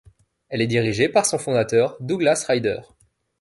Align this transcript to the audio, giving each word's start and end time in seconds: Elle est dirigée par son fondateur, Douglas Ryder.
Elle 0.49 0.63
est 0.63 0.67
dirigée 0.67 1.09
par 1.09 1.27
son 1.27 1.37
fondateur, 1.37 1.95
Douglas 1.99 2.45
Ryder. 2.49 2.79